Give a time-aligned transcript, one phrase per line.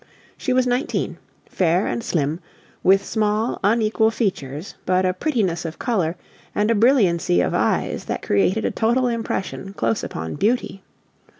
[0.35, 2.39] She was nineteen, fair and slim,
[2.81, 6.15] with small, unequal features, but a prettiness of color
[6.55, 10.81] and a brilliancy of eyes that created a total impression close upon beauty.